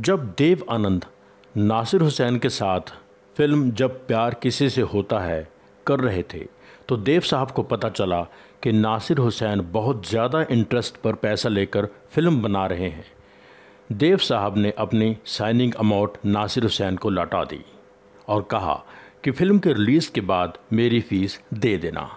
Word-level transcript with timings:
जब 0.00 0.26
देव 0.38 0.62
आनंद 0.70 1.04
नासिर 1.56 2.00
हुसैन 2.00 2.38
के 2.38 2.48
साथ 2.48 2.92
फ़िल्म 3.36 3.70
जब 3.70 4.06
प्यार 4.06 4.34
किसी 4.34 4.68
से 4.70 4.80
होता 4.82 5.18
है 5.18 5.48
कर 5.86 6.00
रहे 6.00 6.22
थे 6.22 6.38
तो 6.88 6.96
देव 6.96 7.20
साहब 7.20 7.50
को 7.50 7.62
पता 7.62 7.88
चला 7.88 8.20
कि 8.62 8.72
नासिर 8.72 9.18
हुसैन 9.18 9.60
बहुत 9.72 10.08
ज़्यादा 10.08 10.42
इंटरेस्ट 10.50 10.96
पर 10.96 11.14
पैसा 11.14 11.48
लेकर 11.48 11.88
फ़िल्म 12.10 12.42
बना 12.42 12.66
रहे 12.66 12.88
हैं। 12.88 13.04
देव 13.92 14.18
साहब 14.18 14.58
ने 14.58 14.72
अपनी 14.78 15.16
साइनिंग 15.26 15.74
अमाउंट 15.74 16.18
नासिर 16.26 16.62
हुसैन 16.62 16.96
को 16.96 17.10
लौटा 17.10 17.42
दी 17.44 17.64
और 18.28 18.42
कहा 18.42 18.74
कि 19.24 19.30
फ़िल्म 19.30 19.58
के 19.58 19.72
रिलीज़ 19.72 20.10
के 20.12 20.20
बाद 20.20 20.58
मेरी 20.72 21.00
फ़ीस 21.00 21.40
दे 21.54 21.76
देना। 21.76 22.08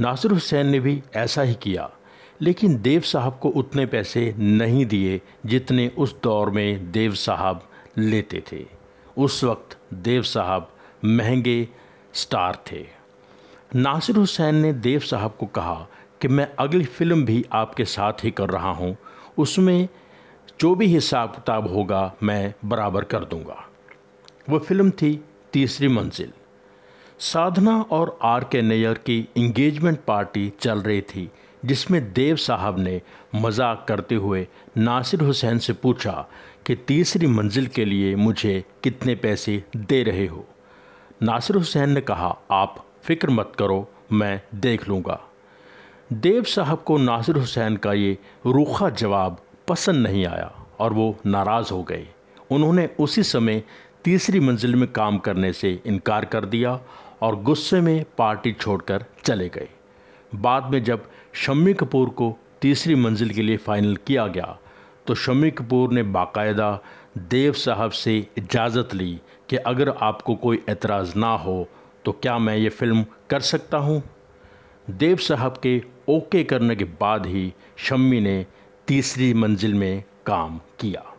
नासिर 0.00 0.30
हुसैन 0.30 0.66
ने 0.66 0.80
भी 0.80 1.02
ऐसा 1.16 1.42
ही 1.42 1.54
किया। 1.54 1.90
लेकिन 2.44 2.82
देव 2.82 3.00
साहब 3.00 3.38
को 3.42 3.48
उतने 3.48 3.86
पैसे 3.86 4.34
नहीं 4.38 4.86
दिए 4.86 5.20
जितने 5.46 5.88
उस 5.88 6.20
दौर 6.22 6.50
में 6.50 6.92
देव 6.92 7.14
साहब 7.14 7.68
लेते 7.98 8.42
थे। 8.52 8.66
उस 9.16 9.44
वक्त 9.44 9.78
देव 9.94 10.22
साहब 10.22 10.68
महँगे 11.04 11.68
स्टार 12.12 12.62
थे। 12.72 12.86
नासिर 13.74 14.16
हुसैन 14.16 14.54
ने 14.54 14.72
देव 14.72 15.00
साहब 15.00 15.36
को 15.40 15.46
कहा 15.46 15.86
कि 16.20 16.28
मैं 16.28 16.48
अगली 16.58 16.84
फ़िल्म 16.84 17.24
भी 17.24 17.44
आपके 17.52 17.84
साथ 17.84 18.12
ही 18.24 18.30
कर 18.30 18.50
रहा 18.50 18.70
हूँ। 18.70 18.96
उसमें 19.38 19.88
जो 20.60 20.74
भी 20.74 20.86
हिसाब 20.86 21.34
किताब 21.34 21.68
होगा 21.68 22.14
मैं 22.22 22.54
बराबर 22.64 23.04
कर 23.04 23.24
दूँगा। 23.24 23.68
वो 24.50 24.58
फ़िल्म 24.58 24.90
थी 24.90 25.24
तीसरी 25.52 25.88
मंजिल। 25.88 26.32
साधना 27.18 27.80
और 27.80 28.18
आर 28.22 28.44
के 28.44 28.62
नैयर 28.62 28.94
की 28.94 29.28
इंगेजमेंट 29.36 30.00
पार्टी 30.00 30.52
चल 30.60 30.78
रही 30.78 31.00
थी। 31.00 31.30
जिसमें 31.64 32.12
देव 32.12 32.36
साहब 32.36 32.78
ने 32.78 33.02
मज़ाक 33.34 33.84
करते 33.88 34.14
हुए 34.14 34.46
नासिर 34.78 35.20
हुसैन 35.20 35.58
से 35.58 35.72
पूछा 35.72 36.26
कि 36.66 36.74
तीसरी 36.74 37.26
मंजिल 37.26 37.66
के 37.66 37.84
लिए 37.84 38.16
मुझे 38.16 38.64
कितने 38.82 39.14
पैसे 39.14 39.64
दे 39.76 40.02
रहे 40.02 40.26
हो? 40.26 40.46
नासिर 41.22 41.56
हुसैन 41.56 41.90
ने 41.90 42.00
कहा, 42.00 42.38
आप 42.50 42.84
फ़िक्र 43.02 43.30
मत 43.30 43.52
करो, 43.58 43.90
मैं 44.12 44.42
देख 44.54 44.88
लूँगा। 44.88 45.20
देव 46.12 46.42
साहब 46.42 46.82
को 46.82 46.98
नासिर 46.98 47.36
हुसैन 47.36 47.76
का 47.76 47.92
ये 47.92 48.18
रूखा 48.46 48.90
जवाब 48.90 49.38
पसंद 49.68 50.06
नहीं 50.06 50.26
आया 50.26 50.52
और 50.78 50.92
वो 50.92 51.16
नाराज़ 51.26 51.72
हो 51.72 51.82
गए। 51.82 52.08
उन्होंने 52.50 52.90
उसी 52.98 53.22
समय 53.22 53.62
तीसरी 54.04 54.40
मंजिल 54.40 54.74
में 54.74 54.92
काम 54.92 55.18
करने 55.18 55.52
से 55.52 55.82
इनकार 55.86 56.24
कर 56.24 56.44
दिया 56.44 56.80
और 57.22 57.42
गुस्से 57.42 57.80
में 57.80 58.04
पार्टी 58.18 58.52
छोड़कर 58.52 59.04
चले 59.24 59.48
गए। 59.48 59.68
बाद 60.34 60.64
में 60.64 60.84
जब 60.84 61.10
शम्मी 61.34 61.74
कपूर 61.74 62.08
को 62.08 62.38
तीसरी 62.60 62.94
मंजिल 62.94 63.30
के 63.30 63.42
लिए 63.42 63.56
फ़ाइनल 63.56 63.96
किया 63.96 64.26
गया 64.26 64.58
तो 65.06 65.14
शम्मी 65.14 65.50
कपूर 65.50 65.92
ने 65.92 66.02
बाकायदा 66.02 66.80
देव 67.18 67.52
साहब 67.52 67.90
से 67.90 68.28
इजाज़त 68.38 68.94
ली 68.94 69.20
कि 69.48 69.56
अगर 69.56 69.88
आपको 69.88 70.34
कोई 70.34 70.62
एतराज़ 70.68 71.16
ना 71.16 71.36
हो 71.36 71.68
तो 72.04 72.12
क्या 72.12 72.38
मैं 72.38 72.56
ये 72.56 72.68
फ़िल्म 72.68 73.04
कर 73.30 73.40
सकता 73.40 73.78
हूँ? 73.78 74.02
देव 74.90 75.16
साहब 75.16 75.60
के 75.62 75.82
ओके 76.08 76.44
करने 76.44 76.76
के 76.76 76.84
बाद 76.84 77.26
ही 77.26 77.54
शम्मी 77.76 78.20
ने 78.20 78.46
तीसरी 78.88 79.34
मंजिल 79.34 79.74
में 79.74 80.04
काम 80.26 80.58
किया। 80.80 81.13